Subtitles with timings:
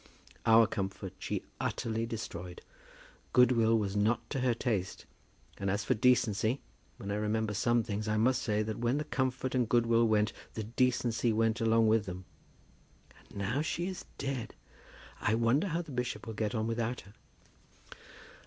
[0.47, 2.63] Our comfort she utterly destroyed.
[3.33, 5.05] Good will was not to her taste.
[5.59, 6.59] And as for decency,
[6.97, 10.07] when I remember some things, I must say that when the comfort and good will
[10.07, 12.25] went, the decency went along with them.
[13.29, 14.55] And now she is dead!
[15.19, 17.13] I wonder how the bishop will get on without her."